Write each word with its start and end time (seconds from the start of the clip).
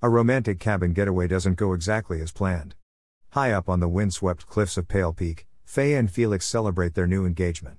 A 0.00 0.08
romantic 0.08 0.60
cabin 0.60 0.92
getaway 0.92 1.26
doesn't 1.26 1.56
go 1.56 1.72
exactly 1.72 2.20
as 2.20 2.30
planned. 2.30 2.76
High 3.30 3.50
up 3.50 3.68
on 3.68 3.80
the 3.80 3.88
windswept 3.88 4.46
cliffs 4.46 4.76
of 4.76 4.86
Pale 4.86 5.14
Peak, 5.14 5.48
Faye 5.64 5.94
and 5.94 6.08
Felix 6.08 6.46
celebrate 6.46 6.94
their 6.94 7.08
new 7.08 7.26
engagement. 7.26 7.78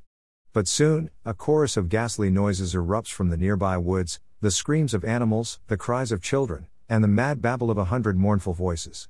But 0.52 0.68
soon, 0.68 1.12
a 1.24 1.34
chorus 1.34 1.78
of 1.78 1.88
ghastly 1.88 2.30
noises 2.30 2.76
erupts 2.76 3.10
from 3.10 3.30
the 3.30 3.38
nearby 3.38 3.78
woods 3.78 4.20
the 4.42 4.52
screams 4.52 4.94
of 4.94 5.06
animals, 5.06 5.62
the 5.68 5.78
cries 5.78 6.12
of 6.12 6.22
children, 6.22 6.68
and 6.90 7.02
the 7.02 7.08
mad 7.08 7.42
babble 7.42 7.72
of 7.72 7.78
a 7.78 7.86
hundred 7.86 8.18
mournful 8.18 8.54
voices. 8.54 9.08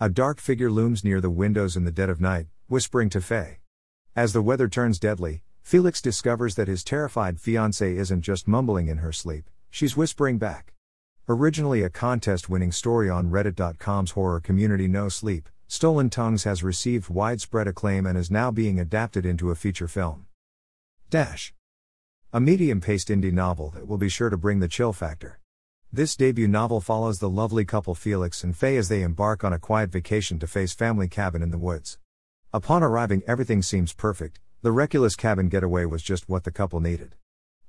A 0.00 0.08
dark 0.08 0.40
figure 0.40 0.70
looms 0.70 1.04
near 1.04 1.20
the 1.20 1.28
windows 1.28 1.76
in 1.76 1.84
the 1.84 1.92
dead 1.92 2.08
of 2.08 2.22
night, 2.22 2.46
whispering 2.68 3.10
to 3.10 3.20
Faye. 3.20 3.58
As 4.14 4.32
the 4.32 4.40
weather 4.40 4.66
turns 4.66 4.98
deadly, 4.98 5.42
Felix 5.60 6.00
discovers 6.00 6.54
that 6.54 6.68
his 6.68 6.82
terrified 6.82 7.36
fiancée 7.36 7.96
isn't 7.96 8.22
just 8.22 8.48
mumbling 8.48 8.88
in 8.88 8.98
her 8.98 9.12
sleep, 9.12 9.50
she's 9.68 9.94
whispering 9.94 10.38
back. 10.38 10.72
Originally 11.28 11.82
a 11.82 11.90
contest 11.90 12.48
winning 12.48 12.70
story 12.70 13.10
on 13.10 13.32
Reddit.com's 13.32 14.12
horror 14.12 14.38
community 14.38 14.86
No 14.86 15.08
Sleep, 15.08 15.48
Stolen 15.66 16.08
Tongues 16.08 16.44
has 16.44 16.62
received 16.62 17.10
widespread 17.10 17.66
acclaim 17.66 18.06
and 18.06 18.16
is 18.16 18.30
now 18.30 18.52
being 18.52 18.78
adapted 18.78 19.26
into 19.26 19.50
a 19.50 19.56
feature 19.56 19.88
film. 19.88 20.26
Dash. 21.10 21.52
A 22.32 22.38
medium 22.38 22.80
paced 22.80 23.08
indie 23.08 23.32
novel 23.32 23.70
that 23.70 23.88
will 23.88 23.98
be 23.98 24.08
sure 24.08 24.30
to 24.30 24.36
bring 24.36 24.60
the 24.60 24.68
chill 24.68 24.92
factor. 24.92 25.40
This 25.92 26.14
debut 26.14 26.46
novel 26.46 26.80
follows 26.80 27.18
the 27.18 27.28
lovely 27.28 27.64
couple 27.64 27.96
Felix 27.96 28.44
and 28.44 28.56
Faye 28.56 28.76
as 28.76 28.88
they 28.88 29.02
embark 29.02 29.42
on 29.42 29.52
a 29.52 29.58
quiet 29.58 29.90
vacation 29.90 30.38
to 30.38 30.46
Faye's 30.46 30.74
family 30.74 31.08
cabin 31.08 31.42
in 31.42 31.50
the 31.50 31.58
woods. 31.58 31.98
Upon 32.52 32.84
arriving, 32.84 33.24
everything 33.26 33.62
seems 33.62 33.92
perfect, 33.92 34.38
the 34.62 34.70
reckless 34.70 35.16
cabin 35.16 35.48
getaway 35.48 35.86
was 35.86 36.04
just 36.04 36.28
what 36.28 36.44
the 36.44 36.52
couple 36.52 36.78
needed. 36.78 37.16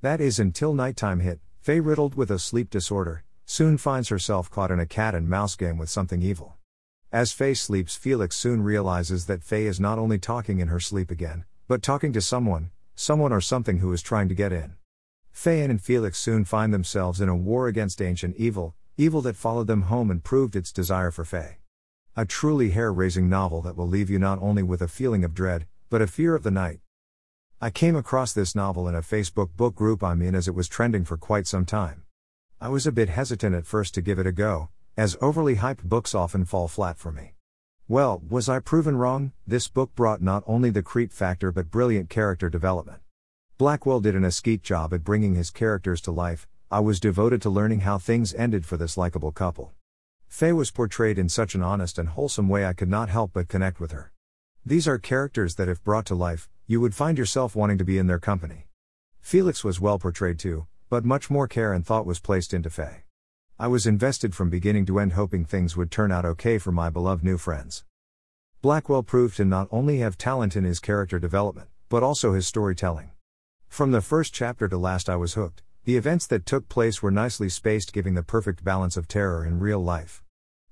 That 0.02 0.22
is 0.22 0.38
until 0.38 0.76
nighttime 0.76 1.22
hit, 1.22 1.39
Faye, 1.59 1.80
riddled 1.80 2.14
with 2.14 2.30
a 2.30 2.38
sleep 2.38 2.70
disorder, 2.70 3.23
soon 3.50 3.78
finds 3.78 4.10
herself 4.10 4.52
caught 4.52 4.72
in 4.72 4.80
a 4.80 4.86
cat 4.86 5.16
and 5.16 5.30
mouse 5.30 5.56
game 5.56 5.78
with 5.78 5.90
something 5.90 6.22
evil. 6.22 6.58
As 7.14 7.32
Faye 7.32 7.54
sleeps, 7.54 7.96
Felix 7.96 8.36
soon 8.36 8.62
realizes 8.62 9.26
that 9.28 9.42
Faye 9.42 9.67
is 9.67 9.80
not 9.80 9.98
only 9.98 10.20
talking 10.20 10.59
in 10.59 10.67
her 10.67 10.81
sleep 10.81 11.09
again, 11.09 11.45
but 11.66 11.81
talking 11.81 12.12
to 12.12 12.20
someone, 12.20 12.72
someone 12.94 13.31
or 13.31 13.39
something 13.39 13.78
who 13.78 13.94
is 13.94 14.02
trying 14.02 14.28
to 14.28 14.36
get 14.36 14.52
in. 14.52 14.76
Faye 15.31 15.62
and 15.62 15.81
Felix 15.81 16.20
soon 16.20 16.44
find 16.44 16.73
themselves 16.73 17.22
in 17.22 17.30
a 17.30 17.36
war 17.38 17.70
against 17.70 18.02
ancient 18.02 18.36
evil, 18.36 18.76
evil 18.98 19.22
that 19.22 19.38
followed 19.38 19.67
them 19.67 19.84
home 19.84 20.11
and 20.11 20.26
proved 20.26 20.58
its 20.58 20.73
desire 20.73 21.09
for 21.09 21.23
Faye. 21.23 21.59
A 22.17 22.26
truly 22.26 22.72
hair 22.72 22.92
raising 22.92 23.30
novel 23.30 23.61
that 23.61 23.78
will 23.78 23.88
leave 23.88 24.09
you 24.09 24.20
not 24.20 24.39
only 24.42 24.61
with 24.61 24.82
a 24.82 24.89
feeling 24.89 25.23
of 25.23 25.34
dread, 25.34 25.67
but 25.89 26.02
a 26.02 26.08
fear 26.08 26.36
of 26.36 26.44
the 26.44 26.52
night. 26.52 26.82
I 27.61 27.70
came 27.70 27.95
across 27.95 28.34
this 28.34 28.56
novel 28.56 28.89
in 28.89 28.95
a 28.95 29.02
Facebook 29.02 29.56
book 29.56 29.73
group 29.73 30.04
I'm 30.04 30.22
in 30.22 30.36
as 30.36 30.50
it 30.50 30.56
was 30.56 30.67
trending 30.67 31.06
for 31.06 31.16
quite 31.16 31.48
some 31.48 31.66
time. 31.66 32.04
I 32.59 32.69
was 32.69 32.88
a 32.88 32.91
bit 32.91 33.09
hesitant 33.09 33.53
at 33.53 33.67
first 33.67 33.94
to 33.94 34.02
give 34.02 34.17
it 34.17 34.25
a 34.25 34.31
go, 34.31 34.69
as 34.97 35.16
overly 35.22 35.58
hyped 35.58 35.83
books 35.83 36.16
often 36.16 36.44
fall 36.44 36.67
flat 36.67 36.97
for 36.97 37.11
me. 37.11 37.36
Well, 37.88 38.19
was 38.27 38.49
I 38.49 38.58
proven 38.58 38.97
wrong? 38.97 39.31
This 39.45 39.67
book 39.67 39.94
brought 39.94 40.23
not 40.23 40.44
only 40.47 40.72
the 40.72 40.81
creep 40.81 41.11
factor 41.11 41.52
but 41.52 41.69
brilliant 41.69 42.09
character 42.09 42.49
development. 42.49 43.02
Blackwell 43.59 43.99
did 43.99 44.16
an 44.16 44.25
askeet 44.25 44.64
job 44.64 44.91
at 44.91 45.03
bringing 45.03 45.36
his 45.36 45.52
characters 45.52 46.02
to 46.02 46.11
life. 46.11 46.47
I 46.72 46.80
was 46.80 46.99
devoted 46.99 47.44
to 47.44 47.52
learning 47.52 47.81
how 47.81 47.99
things 47.99 48.33
ended 48.33 48.66
for 48.66 48.75
this 48.75 48.97
likable 48.97 49.31
couple. 49.31 49.73
Faye 50.27 50.52
was 50.52 50.71
portrayed 50.71 51.19
in 51.19 51.30
such 51.30 51.53
an 51.53 51.61
honest 51.61 51.99
and 51.99 52.09
wholesome 52.09 52.49
way 52.49 52.66
I 52.66 52.73
could 52.73 52.89
not 52.89 53.09
help 53.09 53.33
but 53.33 53.49
connect 53.49 53.80
with 53.80 53.92
her. 53.92 54.11
These 54.66 54.88
are 54.88 54.97
characters 54.97 55.55
that, 55.55 55.69
if 55.69 55.83
brought 55.83 56.08
to 56.08 56.16
life, 56.16 56.49
you 56.66 56.81
would 56.81 56.95
find 56.95 57.19
yourself 57.19 57.55
wanting 57.55 57.77
to 57.77 57.86
be 57.86 57.99
in 57.99 58.08
their 58.08 58.17
company. 58.17 58.66
Felix 59.21 59.64
was 59.64 59.80
well 59.80 59.99
portrayed 59.99 60.39
too, 60.39 60.66
but 60.89 61.03
much 61.03 61.30
more 61.30 61.47
care 61.47 61.73
and 61.73 61.85
thought 61.85 62.05
was 62.05 62.19
placed 62.19 62.53
into 62.53 62.69
Faye. 62.69 63.03
I 63.59 63.67
was 63.67 63.85
invested 63.85 64.33
from 64.33 64.49
beginning 64.49 64.85
to 64.85 64.99
end, 64.99 65.13
hoping 65.13 65.43
things 65.43 65.75
would 65.75 65.91
turn 65.91 66.11
out 66.11 66.25
okay 66.25 66.57
for 66.57 66.71
my 66.71 66.89
beloved 66.89 67.23
new 67.23 67.38
friends. 67.38 67.83
Blackwell 68.61 69.03
proved 69.03 69.38
to 69.38 69.45
not 69.45 69.67
only 69.71 69.99
have 69.99 70.17
talent 70.17 70.55
in 70.55 70.63
his 70.63 70.80
character 70.80 71.19
development, 71.19 71.69
but 71.89 72.03
also 72.03 72.33
his 72.33 72.47
storytelling. 72.47 73.11
From 73.67 73.92
the 73.92 74.02
first 74.02 74.33
chapter 74.33 74.67
to 74.67 74.77
last, 74.77 75.09
I 75.09 75.15
was 75.15 75.33
hooked. 75.33 75.64
The 75.83 75.97
events 75.97 76.27
that 76.27 76.45
took 76.45 76.70
place 76.70 77.02
were 77.02 77.11
nicely 77.11 77.49
spaced, 77.49 77.93
giving 77.93 78.14
the 78.14 78.23
perfect 78.23 78.64
balance 78.64 78.97
of 78.97 79.08
terror 79.08 79.45
in 79.45 79.59
real 79.59 79.80
life. 79.80 80.23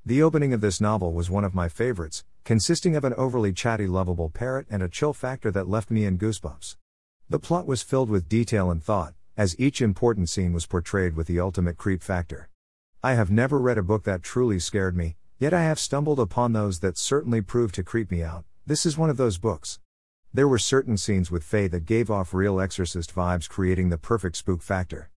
The 0.05 0.21
opening 0.21 0.53
of 0.53 0.61
this 0.61 0.79
novel 0.79 1.13
was 1.13 1.29
one 1.29 1.43
of 1.43 1.55
my 1.55 1.67
favorites, 1.67 2.23
consisting 2.43 2.95
of 2.95 3.03
an 3.03 3.13
overly 3.15 3.51
chatty, 3.51 3.87
lovable 3.87 4.29
parrot 4.29 4.67
and 4.69 4.83
a 4.83 4.89
chill 4.89 5.13
factor 5.13 5.51
that 5.51 5.67
left 5.67 5.89
me 5.89 6.05
in 6.05 6.19
goosebumps. 6.19 6.77
The 7.29 7.39
plot 7.39 7.65
was 7.65 7.81
filled 7.81 8.09
with 8.09 8.29
detail 8.29 8.69
and 8.69 8.83
thought, 8.83 9.15
as 9.37 9.59
each 9.59 9.81
important 9.81 10.29
scene 10.29 10.53
was 10.53 10.65
portrayed 10.65 11.15
with 11.15 11.27
the 11.27 11.39
ultimate 11.39 11.77
creep 11.77 12.01
factor. 12.01 12.49
I 13.03 13.13
have 13.13 13.29
never 13.29 13.59
read 13.59 13.77
a 13.77 13.83
book 13.83 14.03
that 14.05 14.23
truly 14.23 14.59
scared 14.59 14.95
me, 14.95 15.17
yet 15.37 15.53
I 15.53 15.63
have 15.63 15.77
stumbled 15.79 16.19
upon 16.19 16.53
those 16.53 16.79
that 16.79 16.97
certainly 16.97 17.41
proved 17.41 17.75
to 17.75 17.83
creep 17.83 18.09
me 18.09 18.23
out. 18.23 18.45
This 18.65 18.85
is 18.85 18.97
one 18.97 19.09
of 19.09 19.17
those 19.17 19.37
books. 19.37 19.79
There 20.33 20.47
were 20.47 20.57
certain 20.57 20.97
scenes 20.97 21.29
with 21.29 21.43
Faye 21.43 21.67
that 21.67 21.85
gave 21.85 22.09
off 22.09 22.33
real 22.33 22.59
exorcist 22.59 23.13
vibes, 23.13 23.47
creating 23.47 23.89
the 23.89 23.97
perfect 23.97 24.37
spook 24.37 24.61
factor. 24.61 25.09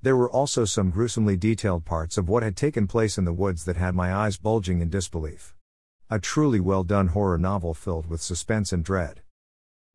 There 0.00 0.16
were 0.16 0.30
also 0.30 0.64
some 0.64 0.90
gruesomely 0.90 1.36
detailed 1.36 1.84
parts 1.84 2.18
of 2.18 2.28
what 2.28 2.42
had 2.42 2.56
taken 2.56 2.86
place 2.86 3.18
in 3.18 3.24
the 3.24 3.32
woods 3.32 3.64
that 3.64 3.76
had 3.76 3.94
my 3.94 4.14
eyes 4.14 4.36
bulging 4.36 4.80
in 4.80 4.90
disbelief. 4.90 5.54
A 6.10 6.18
truly 6.18 6.60
well 6.60 6.84
done 6.84 7.08
horror 7.08 7.38
novel 7.38 7.74
filled 7.74 8.06
with 8.06 8.20
suspense 8.20 8.72
and 8.72 8.84
dread. 8.84 9.22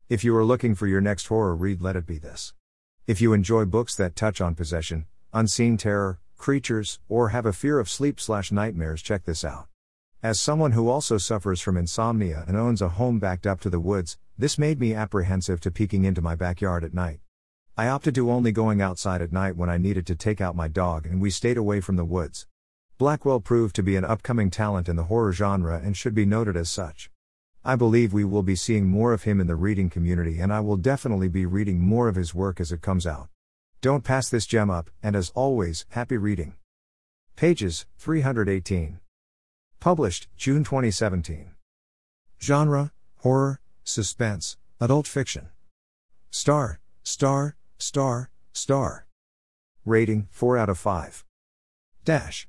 If 0.08 0.24
you 0.24 0.36
are 0.36 0.44
looking 0.44 0.74
for 0.74 0.86
your 0.86 1.00
next 1.00 1.26
horror 1.26 1.54
read, 1.54 1.80
let 1.80 1.96
it 1.96 2.06
be 2.06 2.18
this. 2.18 2.52
If 3.10 3.20
you 3.20 3.32
enjoy 3.32 3.64
books 3.64 3.96
that 3.96 4.14
touch 4.14 4.40
on 4.40 4.54
possession, 4.54 5.06
unseen 5.32 5.76
terror, 5.76 6.20
creatures, 6.36 7.00
or 7.08 7.30
have 7.30 7.44
a 7.44 7.52
fear 7.52 7.80
of 7.80 7.90
sleep 7.90 8.20
slash 8.20 8.52
nightmares, 8.52 9.02
check 9.02 9.24
this 9.24 9.42
out. 9.44 9.66
As 10.22 10.38
someone 10.38 10.70
who 10.70 10.88
also 10.88 11.18
suffers 11.18 11.60
from 11.60 11.76
insomnia 11.76 12.44
and 12.46 12.56
owns 12.56 12.80
a 12.80 12.90
home 12.90 13.18
backed 13.18 13.48
up 13.48 13.60
to 13.62 13.68
the 13.68 13.80
woods, 13.80 14.16
this 14.38 14.58
made 14.58 14.78
me 14.78 14.94
apprehensive 14.94 15.58
to 15.62 15.72
peeking 15.72 16.04
into 16.04 16.22
my 16.22 16.36
backyard 16.36 16.84
at 16.84 16.94
night. 16.94 17.18
I 17.76 17.88
opted 17.88 18.14
to 18.14 18.30
only 18.30 18.52
going 18.52 18.80
outside 18.80 19.22
at 19.22 19.32
night 19.32 19.56
when 19.56 19.68
I 19.68 19.76
needed 19.76 20.06
to 20.06 20.14
take 20.14 20.40
out 20.40 20.54
my 20.54 20.68
dog 20.68 21.04
and 21.04 21.20
we 21.20 21.30
stayed 21.30 21.56
away 21.56 21.80
from 21.80 21.96
the 21.96 22.04
woods. 22.04 22.46
Blackwell 22.96 23.40
proved 23.40 23.74
to 23.74 23.82
be 23.82 23.96
an 23.96 24.04
upcoming 24.04 24.50
talent 24.50 24.88
in 24.88 24.94
the 24.94 25.10
horror 25.10 25.32
genre 25.32 25.80
and 25.82 25.96
should 25.96 26.14
be 26.14 26.26
noted 26.26 26.56
as 26.56 26.70
such. 26.70 27.10
I 27.64 27.76
believe 27.76 28.12
we 28.12 28.24
will 28.24 28.42
be 28.42 28.56
seeing 28.56 28.86
more 28.86 29.12
of 29.12 29.24
him 29.24 29.40
in 29.40 29.46
the 29.46 29.54
reading 29.54 29.90
community, 29.90 30.38
and 30.38 30.52
I 30.52 30.60
will 30.60 30.78
definitely 30.78 31.28
be 31.28 31.44
reading 31.44 31.80
more 31.80 32.08
of 32.08 32.16
his 32.16 32.34
work 32.34 32.58
as 32.58 32.72
it 32.72 32.80
comes 32.80 33.06
out. 33.06 33.28
Don't 33.82 34.04
pass 34.04 34.30
this 34.30 34.46
gem 34.46 34.70
up, 34.70 34.90
and 35.02 35.14
as 35.14 35.30
always, 35.34 35.84
happy 35.90 36.16
reading. 36.16 36.54
Pages 37.36 37.86
318. 37.98 39.00
Published 39.78 40.28
June 40.36 40.64
2017. 40.64 41.50
Genre 42.40 42.92
Horror, 43.18 43.60
Suspense, 43.84 44.56
Adult 44.80 45.06
Fiction. 45.06 45.50
Star, 46.30 46.80
star, 47.02 47.56
star, 47.76 48.30
star. 48.54 49.06
Rating 49.84 50.28
4 50.30 50.56
out 50.56 50.68
of 50.70 50.78
5. 50.78 51.24
Dash. 52.04 52.48